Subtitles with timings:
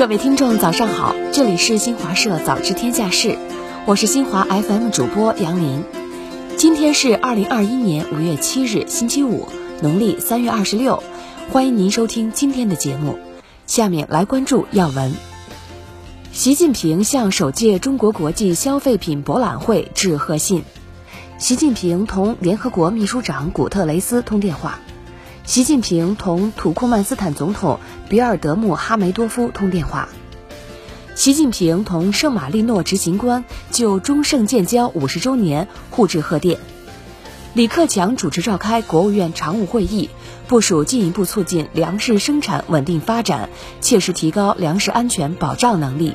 [0.00, 3.36] 各位听众，早上好，这里是新华社早知天下事，
[3.84, 5.84] 我是新华 FM 主播杨林。
[6.56, 9.46] 今天是二零二一年五月七日，星期五，
[9.82, 11.02] 农历三月二十六。
[11.52, 13.18] 欢迎您收听今天的节目。
[13.66, 15.12] 下面来关注要闻。
[16.32, 20.64] 习近平向首届中国国际消费品博览会致贺信。
[21.36, 24.78] 习近平同联合国秘书长古特雷斯通电话。
[25.50, 30.08] 习近平同土库曼斯坦总统比尔德穆哈梅多夫通电话。
[31.16, 36.60] 习近平同圣马力诺执行官就中圣建交五十周年互致贺电。
[37.52, 40.08] 李克强主持召开国务院常务会议，
[40.46, 46.14] 部署进一步促进粮食生产稳定发展，切实提高粮食安全保障能力，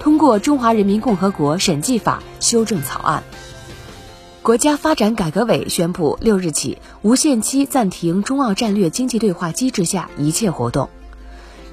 [0.00, 3.22] 通过《中华人民共和国审计法》修正草案。
[4.42, 10.90] 国家发展改革委宣布，六日起无限期暂停中澳战略经济对话机制下一切活动。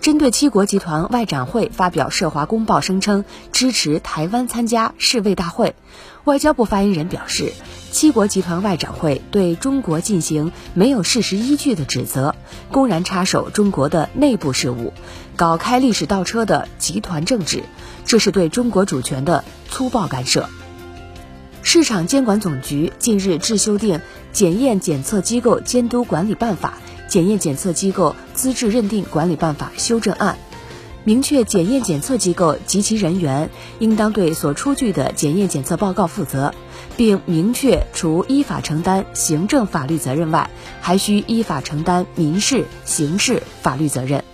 [0.00, 5.74] 针对七国集团外长会发表涉华公报，声称支持台湾参加世卫大会，
[6.22, 7.52] 外交部发言人表示，
[7.90, 12.36] 七国集团外长会对中国进行没有事实依据的指责，
[12.70, 14.92] 公然插手中国的内部事务，
[15.34, 17.64] 搞开历史倒车的集团政治，
[18.04, 20.48] 这是对中国主权的粗暴干涉。
[21.64, 23.98] 市场监管总局近日致修订
[24.32, 26.78] 《检验检测机构监督管理办法》
[27.12, 30.36] 《检验检测机构资质认定管理办法》修正案，
[31.04, 36.52] 明确检验检测机构及其人员应当对所出具的检验检测报告负责，
[36.96, 44.24] 并明确除依法承担行政法律责任外，还需依法承担民事、刑事法律责任。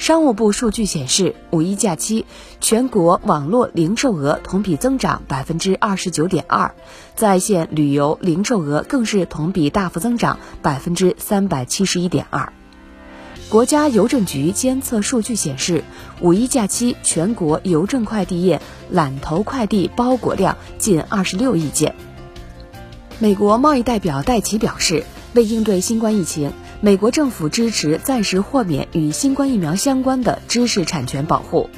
[0.00, 2.24] 商务部数据显示，五一假期
[2.58, 6.74] 全国网络零售额同比增长百分之二十九点二，
[7.16, 12.50] 在线旅游零售额更是同比大幅增长百分之三百七十一点二。
[13.50, 15.84] 国家邮政局监测数据显示，
[16.22, 21.94] 五一假期全国邮政快递业揽投快递包裹量近二十六亿件。
[23.18, 26.52] 美国贸易代表戴奇表示，为应对新冠疫情。
[26.82, 31.68] 美国政府支持暂时豁免与新冠疫苗相关的知识产权保护。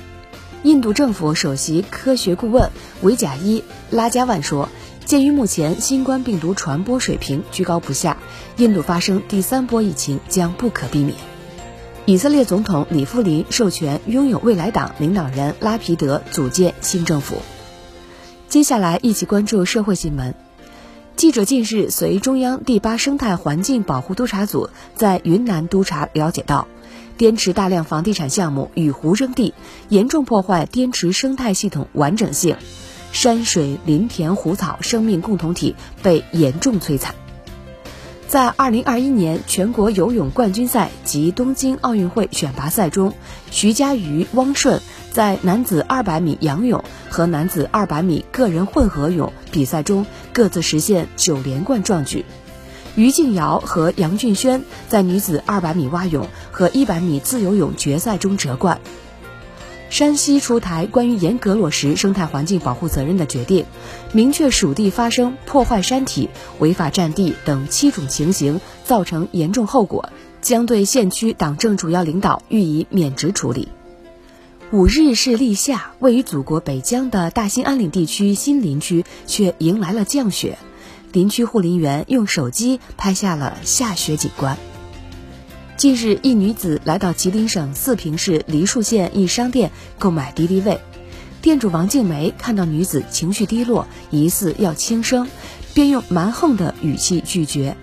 [0.63, 2.71] 印度政府首席科学顾问
[3.03, 4.69] 维贾伊拉加万说
[5.05, 8.17] ：“鉴于目前新冠病毒传播水平居高不下，
[8.59, 11.17] 印度发生第三波疫情将不可避免。”
[12.07, 17.39] 以色列总统里夫林授权拥有未来党领导人拉皮德组建新政府。
[18.49, 20.33] 接下来一起关注社会新闻。
[21.23, 26.67] 记者近日随中央第八生态环境保护督察组在云南督察了解到，
[27.17, 29.55] 滇池大量房地产项目与湖征地，
[29.89, 32.57] 严重破坏滇池生态系统完整性，
[33.13, 37.15] 山水林田湖草生命共同体被严重摧残。
[38.33, 43.13] 在二零二一年全国游泳冠军赛及东京奥运会选拔赛中，
[43.51, 52.25] 徐嘉余、汪顺在男子二百米仰泳和男子二百米个人混合泳比赛中各自实现九连冠壮举。
[52.97, 58.81] 于静瑶和杨俊轩在女子二百米蛙泳和一百米自由泳决赛中折冠。
[59.93, 63.67] 山西出台关于严格落实生态环境保护责任的决定，
[64.15, 66.31] 明确属地发生破坏山体、
[66.61, 70.09] 违法占地等七种情形，造成严重后果，
[70.41, 73.69] 将对县区党政主要领导予以免职处理。
[74.71, 80.57] 五日是立夏，位于祖国北疆的大兴安岭地区新林区却迎来了降雪，
[81.13, 84.57] 林区护林员用手机拍下了下雪景观。
[85.77, 90.79] 近日，一女子来到吉林省四平市梨树县一商店购买敌敌畏，
[91.41, 95.27] 店主王静梅看到女子情绪低落，疑似要轻生，
[95.75, 97.77] 便用蛮横的语气拒绝。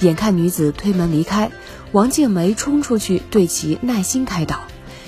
[0.00, 1.50] 眼看女子推门离开，
[1.92, 4.60] 王静梅冲出去对其耐心开导。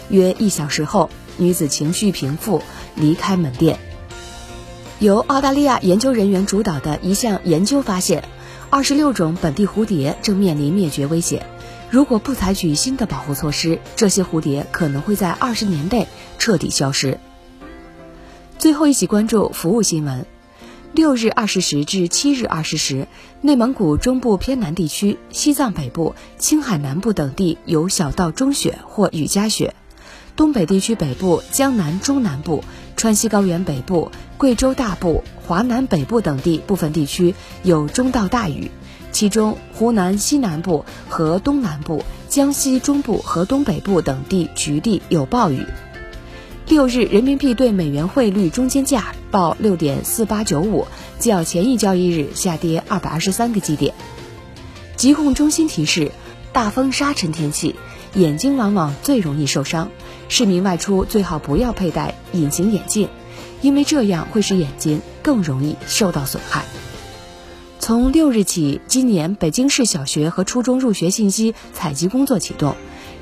[0.09, 2.63] 约一小时后，女子情绪平复，
[2.95, 3.79] 离开门店。
[5.01, 8.23] 由澳大利亚研究人员主导的一项研究发现，
[8.69, 11.47] 二十六种本地蝴蝶正面临灭绝危险。
[11.91, 16.07] 如果不采取新的保护措施，这些蝴蝶可能会在二十年内
[16.39, 17.19] 彻底消失。
[18.59, 20.25] 最后一起关注服务新闻：
[20.93, 23.09] 六日二十时至七日二十时，
[23.41, 29.73] 内蒙古中部偏南地区、西藏北部、青海南部等地有小到中雪或雨夹雪；
[30.37, 32.63] 东北地区北部、江南中南部、
[32.97, 37.35] 川西高原北部、贵州大部、华南北部等地部分地区
[37.65, 38.71] 有中到大雨。
[39.13, 45.67] 其中，湖南西南部和东南部、江西中部和东北部等地局地有暴雨。
[46.67, 50.87] 六日，人民币对美元汇率中间价报六点四八九五，
[51.19, 53.93] 较前一交易日下跌二百二十三个基点。
[54.95, 56.13] 疾控中心提示：
[56.53, 57.75] 大风沙尘天气，
[58.15, 59.89] 眼睛往往最容易受伤，
[60.29, 63.09] 市民外出最好不要佩戴隐形眼镜，
[63.63, 66.65] 因为这样会使眼睛更容易受到损害。
[67.91, 72.77] 从六日起，今年北京市小学和初中入学信息采集工作启动，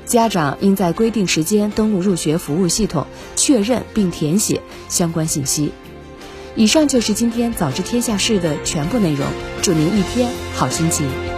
[0.05, 5.71] 家长应在规定时间登录入学服务系统，确认并填写相关信息。
[6.55, 9.25] 以上就是今天早知天下事的全部内容，
[9.63, 11.28] 祝您一天好心情。